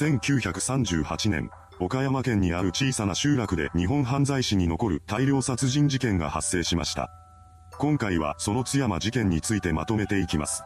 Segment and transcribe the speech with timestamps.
[0.00, 7.10] 1938年、岡山県にある小さな集落で日本犯罪史に残る大量殺人事件が発生しました。
[7.78, 10.62] 今回はその津山事件についてまとめていきます。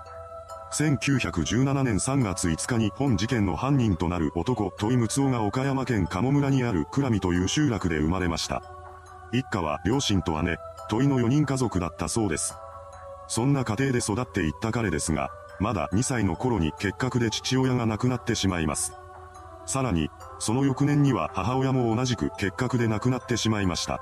[0.74, 8.62] 1917年3月5日に本事件の犯人となる男、戸井睦夫が岡山県鴨村にある倉見という集落で生まれました。
[9.32, 10.59] 一家は両親と姉、
[10.89, 12.55] 戸井の4人家族だったそうです。
[13.27, 15.29] そんな家庭で育っていった彼ですが、
[15.59, 18.93] まだ2歳の頃に結核で父親が亡くなってしまいます。
[19.66, 24.00] さらに、その翌年には母親も同じく結核で亡くなってしまいました。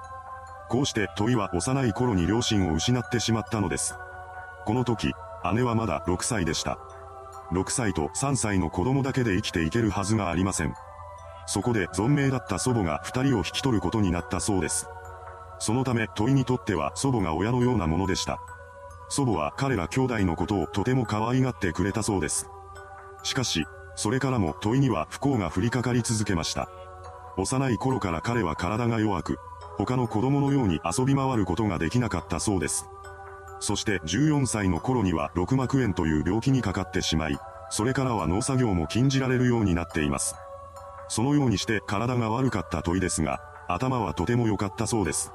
[0.68, 3.94] こうして問いは幼い頃に両親を失ってしまったのです。
[4.64, 5.12] この時、
[5.54, 6.78] 姉はまだ6歳でした。
[7.52, 10.74] 6歳と3歳の子供だけで生きていけるはずがありません。
[11.46, 14.88] そこで存命だった祖母が2人を引き取ることになったそうです。
[15.58, 18.40] そのため問いにとっては祖母が親のようなものでした。
[19.08, 22.48] 祖母は彼ら兄弟のことをとても可愛がってくれたそうです。
[23.22, 23.66] しかし、
[24.02, 26.68] それからも問いには不幸が降りかかり続けました。
[27.36, 29.38] 幼い頃から彼は体が弱く、
[29.76, 32.88] 他の子供のように遊び回ることができなかったそうです。
[33.60, 37.38] そして14歳の頃には六膜炎という病気にかかってしまい、
[37.70, 40.34] それからは農作業も禁じられるようになっています。
[41.06, 45.30] そのようにして体が悪かった問いですが、頭はとても良かったそうです。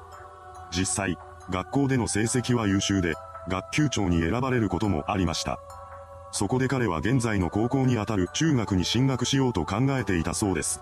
[0.71, 1.17] 実際、
[1.49, 3.13] 学校での成績は優秀で、
[3.47, 5.57] 学級長に選ばれることもありました。
[6.31, 10.81] そこで彼は現在の高校にあたる中学に進学しようと考えていたそうです。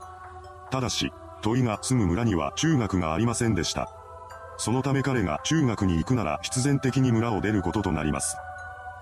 [0.71, 3.89] ただし、問いが住む村には中学がありませんでした。
[4.57, 8.37] そのため彼が中学に行くなら必然的に村を出ることとなります。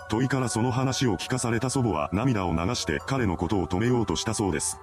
[0.09, 4.77] 問いからその話を聞かされた祖母は涙を流して彼のことを止めようとしたそうです。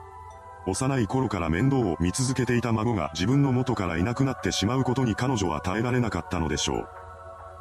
[0.67, 6.89] 幼い頃から面倒を見続けていた孫が自分の元からいなくなってしまうことに彼女は耐えられなかったのでしょう。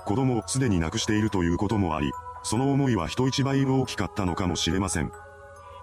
[0.05, 2.11] 子供をすでに亡くしているということもあり、
[2.43, 5.11] その思いは人一倍大きかったのかもしれません。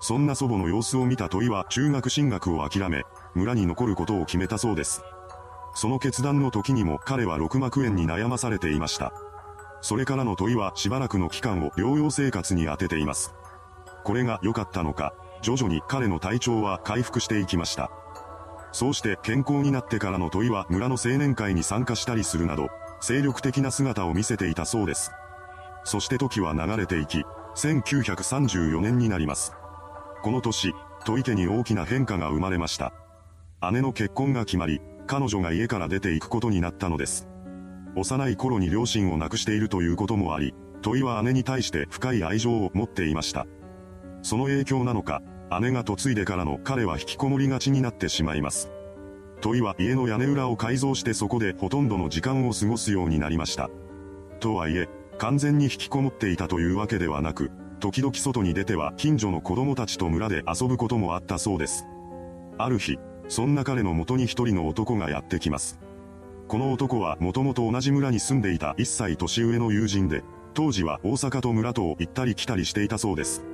[0.00, 3.04] そんな祖母の様子を見た問いは中学進学を諦め、
[3.34, 5.02] 村に残ることを決めたそうです。
[5.74, 9.12] その決断の時にも彼は六膜炎に悩まされていました。
[9.82, 13.34] それからの問いはしばらくの期間を療養生活に当てています。
[14.04, 17.91] これが良かったのか、徐々に彼の体調は回復していきました。
[18.72, 22.69] そうして健康になってからの問いは村の青年会に参加したりするなど、
[23.00, 25.12] 精力的な姿を見せていたそうです。
[25.86, 27.22] そして時は流れていき、
[27.54, 29.52] 1934年になります。
[30.20, 30.74] この年、
[31.04, 32.92] 戸池に大きな変化が生まれました。
[33.70, 37.28] 姉の結婚が決まり、彼女が家から出て行くことになったのです。
[37.94, 43.46] 幼い頃に両親を亡くしているということもあり、問いは姉に対して深い愛情を持っていました。
[44.22, 45.22] その影響なのか、
[45.60, 48.72] 姉が嫁いでからの彼は引きこもりがちになってしまいます。
[49.41, 53.70] 問いは家の屋根裏を改造してそこでほとんどの時間を過ごすようになりました。
[54.41, 54.88] とはいえ、
[55.19, 57.50] 完全に引きこもっていたというわけではなく、
[57.81, 61.87] 時々外に出ては近所の子供たちと村で遊ぶこともあったそうです。
[62.59, 65.78] ある日、そんな彼の元に一人の男がやってきます。
[66.49, 70.22] この男はもともと同じ村に住んでいた一歳年上の友人で、
[70.55, 73.44] 当時は大阪と村とを行ったり来たりしていたそうです。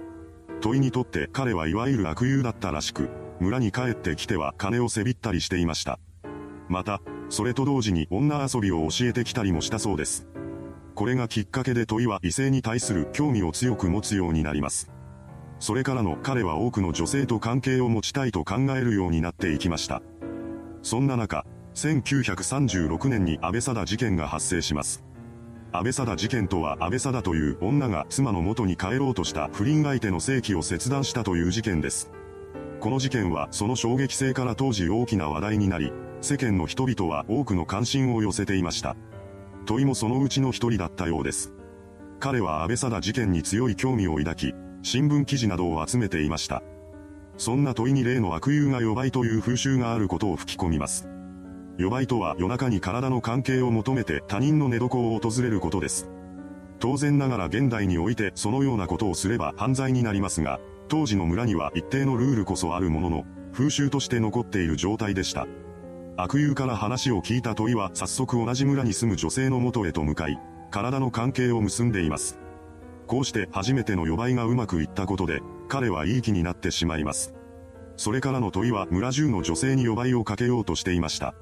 [0.61, 3.09] 問いにとって彼はいわゆる悪友だったらしく、
[3.41, 5.99] 村に帰ってきては金をせびったりしていました。
[6.69, 10.28] また、それと同時に女遊びを教えてきたりもしたそうです。
[10.94, 14.91] これがきっかけで問いは異性に対する興味を強く持つようになります。
[15.58, 20.03] それからの彼は多くの女性と関係を持ちたいと考えるようになっていきました。
[20.82, 25.04] そんな中、1936年に安倍貞事件が発生します。
[25.75, 32.10] 安倍貞事件とは安倍貞という女が妻の元に帰ろうとした不倫相手の正規を切断したという事件です。
[32.80, 38.97] この事件はその衝撃性から当時大きな話題になり、世間の人々は多くの関心を寄せていました。
[39.65, 41.53] 問いもそのうちの一人だったようです。
[42.21, 46.62] 彼は安倍貞事件に強い興味を抱き、新聞記事などを集めていました。
[47.37, 51.09] そんな問いに例の悪友が予売という風習があることを吹き込みます。
[51.78, 56.09] 予売とは夜中に体の関係を求めて他人の寝床を訪れることです。
[56.78, 65.47] 当然ながら現代においてそのようなことをすれば犯罪になりますが、当時の村には一定のルールこそあるものの、風習として残っている状態でした。
[66.16, 70.38] 悪友から話を聞いた問いは早速同じ村に住む女性の元へと向かい、
[70.70, 72.38] 体の関係を結んでいます。
[73.06, 77.34] こうして初めての予売がうまくいったことで、彼はいい気になってしまいます。
[77.97, 81.34] それからの問いは村中の女性に予売をかけようとしていました。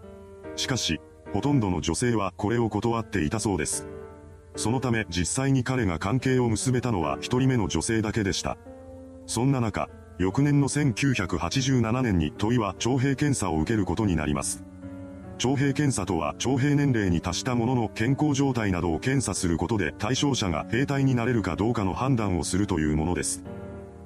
[0.54, 1.00] しかし、
[1.32, 3.88] ほとんどの女性はこれを断っていたそうです。
[4.54, 8.56] そのため実際に彼が関係を結べたのは一人目の女性だけでした。
[9.26, 9.88] そんな中、
[10.20, 14.62] 翌年の1987年に問いは徴兵検査を受けることになります。
[15.38, 23.42] 徴兵検査とは徴兵年齢に達した者の健康状態などを検査することで対象者が兵隊になれるかどうかの判断をするというものです。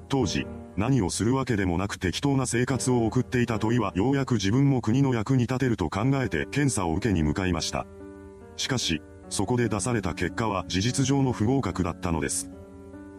[0.07, 0.47] 当時、
[0.77, 7.85] 何をするわけでもなく適当な生活を送っていた問いはようやく自分も国の役に立てると考えて検査を受けに向かいました。
[8.55, 12.49] しかし、そこで出された結果は事実上の不合格だったのです。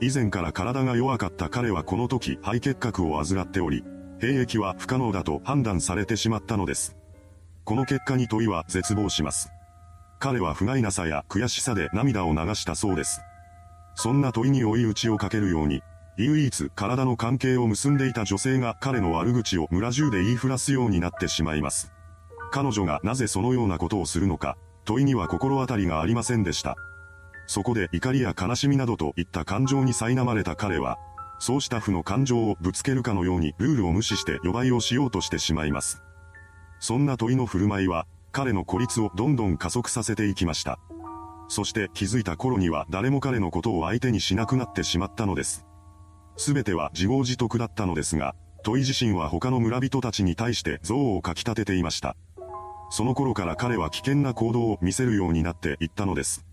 [0.01, 3.83] 以前から体が弱かった彼はこの時肺結核を患っており、
[4.21, 6.97] 兵役は不可能だと判断されてしまったのです。
[7.65, 9.51] この結果に問いは絶望します。
[10.19, 13.21] 彼は不甲斐なさや悔しさで涙を流したそうです。
[13.95, 15.83] そんな問いに追い打ちをかけるように、
[16.19, 21.93] 唯一体の関係を結んでいた女性が彼の悪口を村中で言いふらすようになってしまいます。
[22.51, 26.77] 彼女がなぜそのようなことをするのか、問いには心当たりがありませんでした。
[27.47, 30.99] そこで怒りや悲しみなどといった感情に苛まれた彼は、
[31.39, 36.03] そうした負の感情をぶつけるかのようにルールを無視して予売をしようとしてしまいます。
[36.81, 40.79] そんな問いの振る舞いは、彼の孤立をどんどん加速させていきました。
[41.49, 45.65] そして気づいた頃には誰も彼のことを相手にしなくなってしまったのです。
[46.37, 52.17] すべては自業自得だったのですが、トイ自身は他の村人たちに対して憎悪をかき立てていました。
[52.91, 56.46] その頃から彼は危険な行動を見せるようになっていったのです。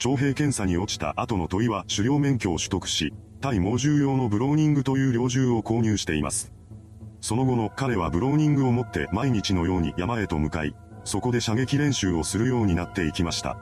[0.00, 3.12] 徴兵検査に落ちた後の問いは狩猟免許を取得し、
[3.42, 6.54] 対猛獣用のブローニングという猟銃を購入しています。
[7.20, 10.74] その後の彼はブローニングを持って毎日のように山へと向かい、
[11.04, 13.58] そこで射撃練習をするようになっていきました。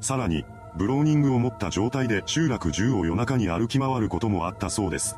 [0.00, 0.44] さらに、
[0.76, 5.16] ブローニングを持った状態で集落中を夜中に歩き回ることもあったそうです。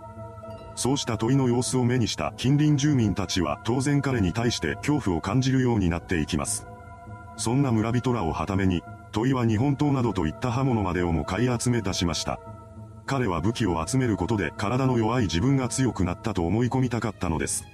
[0.74, 6.66] そうした問いの様子を目にした近隣住民たちは当然彼に対して恐怖を感じるようになっていきます。
[7.36, 8.82] そんな村人らをはために、
[9.16, 12.38] 問いは日本刀などといった刃物までをも買い集め出しました。
[13.06, 17.64] 彼は武器を集めることで体の弱い自分が強くなったと思い込みたかったのです。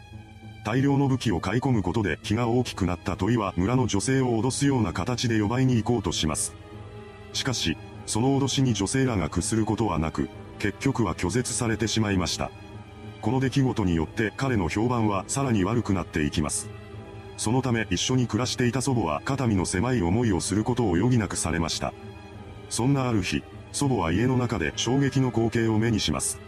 [0.65, 6.55] 大量の武器を買い込むことで気が大きくなった問いは村の女性を脅すような形で呼ばいに行こうとします。
[7.33, 10.29] しかし、その脅しに女性らが屈することはなく、
[10.61, 12.53] 結局は拒絶されてしまいました。
[13.21, 16.71] この出来事によって彼の評判はさらに悪くなっていきます。
[17.37, 21.93] そのため一緒に暮らしていた祖母は肩身の狭い思いをすることを余儀なくされました。
[22.69, 23.43] そんなある日、
[23.73, 26.39] 祖母は家の中で衝撃の光景を目にします。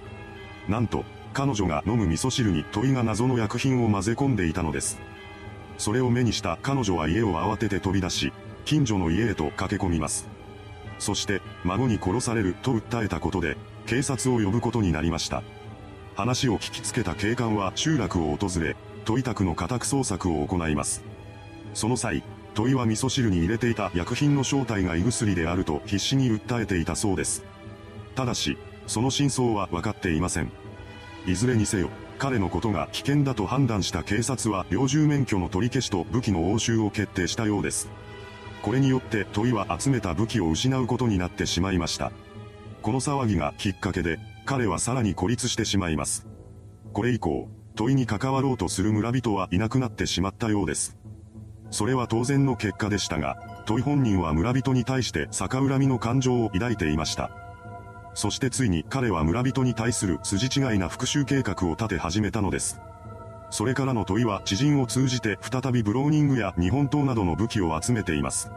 [0.69, 4.99] なんと、彼女が飲む味噌汁に鳥が謎の薬品を混ぜ込んでいたのです。
[5.79, 8.33] それを目にした彼女は家を慌てて飛び出し、
[8.65, 10.29] 近所の家へと駆け込みます。
[10.99, 15.43] そして、孫に殺されると訴えたことで、警察を呼ぶことになりました。
[16.15, 21.05] 話を聞きつけた警官は集落を訪れ、問い宅の家宅捜索を行います。
[21.75, 22.23] その際、
[22.55, 27.45] 問いは味噌汁に入れていた薬品の正体が胃薬であると必死に訴えていたそうです。
[28.15, 28.57] ただし、
[28.87, 30.51] その真相は分かっていません。
[31.27, 37.89] いずれにせよ、彼のことが危険だと判断した警察は猟銃免許の取り消しと武器の押収を決定したようです。
[38.63, 42.13] これによって問いは集めた武器を失うことになってしまいました。
[42.83, 46.27] この騒ぎがきっかけで、彼はさらに孤立してしまいます。
[46.93, 50.97] これ以降、問いに関わろうとする村人はいなくなってしまったようです。
[51.71, 53.37] それは当然の結果でしたが、
[53.67, 57.31] 問い本人は村人に対して逆恨みの感情を抱いていました。
[58.15, 62.81] そしてついに彼は村人に対する筋違いな復讐計画を立て始めたのです。
[63.51, 68.53] それからの問いは知人を通じて再びブローニングや日本刀などの武器を集めています。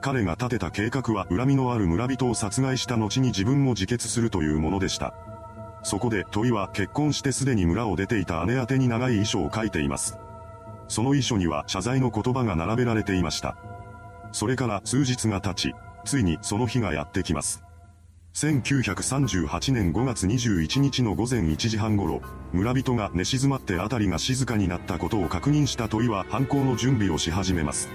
[0.00, 5.14] 彼が立てた計画は恨みのある村人を殺害した後に自分も自決するというものでした。
[5.86, 10.18] そこで問いは結婚してすでに村を出ていた姉宛てに長い遺書を書いています。
[10.88, 13.56] その遺書には謝罪の言葉が並べられていました。
[14.32, 17.62] それから数日が経ち、ついにその日がやってきます。
[18.34, 22.20] 1938年5月21日の午前1時半頃、
[22.52, 27.88] 村人が寝静まって辺りが静かになったことを確認した問いは犯行の準備をし始めます。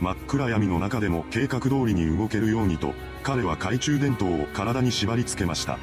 [0.00, 5.78] 真っ暗闇の中でも計画通りに動けるようにと、彼は懐中電灯を体に縛り付けました。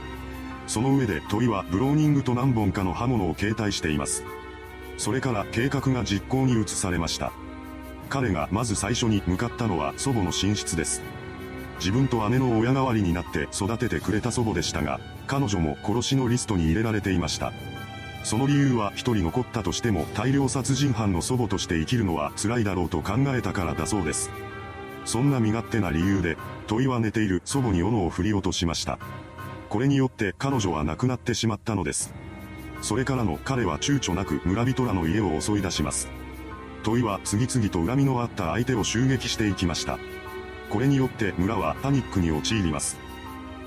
[0.70, 4.24] その上で問いはブローニングと何本かの刃物を携帯しています。
[5.00, 7.32] それから計画が実行に移されました。
[8.08, 11.02] 彼がまず最初に向かったのは祖母の寝室です。
[11.80, 17.52] 自分と姉の親代わりになって育ててくれた祖母でしたが、彼女も殺しのリストに入れられていました。
[18.24, 24.30] その理由は一人残ったとしても大量殺人犯の祖母として生きるのは辛いだろうと考えたからだそうです。
[25.04, 29.00] そんな身勝手な理由で、問いは寝ている祖母に斧を振り落としました。
[29.70, 32.14] これによって彼女は亡くなってしまったのです。
[32.82, 36.10] それからの彼は躊躇なく村人らの家を襲い出します。
[36.84, 40.00] 問いは次々と恨みのあった相手を襲撃していきました。
[40.70, 42.98] これによって村はパニックに陥ります。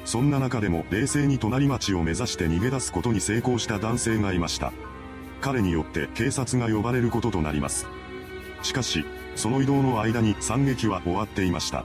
[0.05, 4.73] そんな中でも冷静に隣町を目指して逃げ出すことに成功した男性がいました。
[5.41, 7.87] 彼によって警察が呼ばれることとなります。
[8.63, 9.05] しかし、
[9.37, 11.85] その移動の間に惨劇は終わっていました。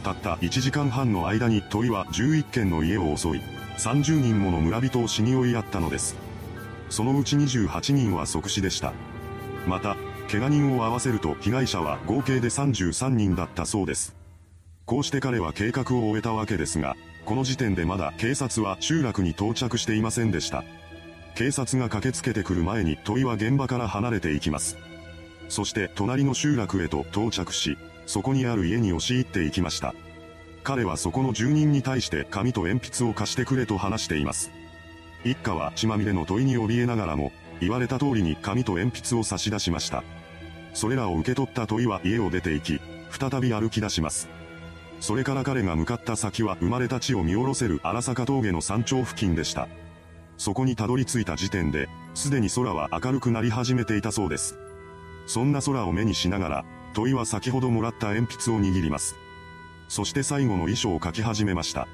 [0.00, 3.40] たった1時間半の間に問は11軒の家を襲い、
[3.78, 6.16] 30人もの村人を死に追いやったのです。
[6.88, 8.92] そのうち28人は即死でした。
[9.66, 9.96] また、
[10.30, 14.14] 怪我人を合わせると被害者は合計で33人だったそうです。
[14.86, 20.64] こうして彼は計画を終えたわけですが、この時点でまだ警察は集落に到着していませんでした。
[21.34, 24.76] 警察が駆けつけてくる前に問いは現場から離れていきます。
[25.48, 27.76] そして隣の集落へと到着し、
[28.10, 29.94] そこにある家に押し入っていきました。
[30.64, 34.50] 彼はそこの住人に対して紙と鉛筆を貸してくれと話しています。
[35.24, 40.02] 一家は血まみれの問いに怯えながらも、言われた通りに紙と鉛筆を差し出しました。
[40.74, 42.80] それらを受け取った問いは家を出て行き、
[43.16, 44.28] 再び歩き出します。
[44.98, 49.68] それから彼が向かった先は生まれた地を見下ろせる荒坂峠の山頂付近でした。
[50.36, 54.58] そこにたどり着いた時点で、すでに空は明るくなり始めていたそうです。
[55.28, 59.16] そんな空を目にしながら、問いは先ほどもらった鉛筆を握ります。
[59.88, 61.88] そして最後の遺書を書き始めました。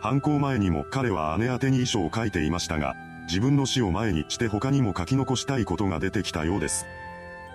[0.00, 2.94] 犯行前にも彼は姉宛てに遺書を書いていましたが、
[3.28, 6.86] 自分の死を前にして他にも書き残したいことが出てきたようです。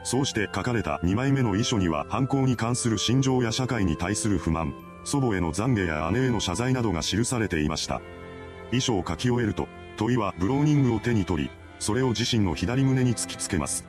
[0.04, 8.02] そうして書かれた2枚目の遺書には犯行に関する心情や社会に対する不満、祖母への懺悔や姉への謝罪などが記されていました。
[8.72, 9.68] 遺書を書き終えると、
[9.98, 13.86] 問いはブローニングを手に取り、それを自身の左胸に突きつけます。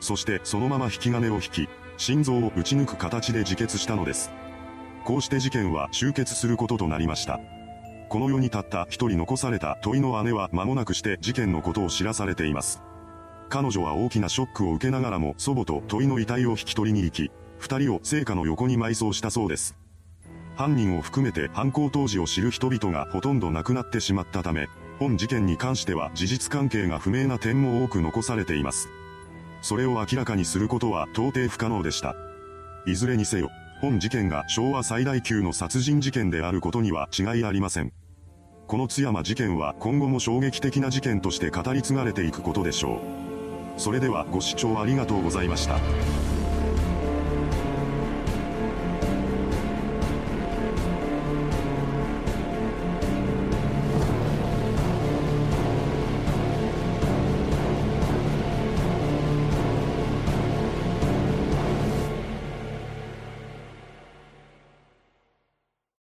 [0.00, 1.68] そしてそのまま引き金を引き、
[2.00, 4.30] 心臓を撃ち抜く形で自決したのです。
[5.04, 7.38] こうして事件は終結することとなりました。
[8.08, 12.82] この世にたった一人残された問いの姉は間もなくして事件のことを知らされています。
[13.50, 19.76] 彼女は大きなショックを受けながらも祖母と問いの遺体を引き取りに行き、二人を聖火の横に埋葬したそうです。
[20.56, 28.88] 犯人を含めて犯行当時を知る人々がほとんど亡くなってしまったため、本事件に関しては事実関係が不明な点も多く残されています。
[29.62, 32.14] それを明らかにすることは到底不可能でした。
[32.86, 33.50] いずれにせよ、
[33.80, 37.92] 本事件が昭和最大級の殺人事件であることには違いありません。
[38.66, 42.96] この津山事件は今後も衝撃的な事件として語り継がれていくことでしょ
[43.76, 43.80] う。
[43.80, 45.78] それではご視聴ありがとうございました。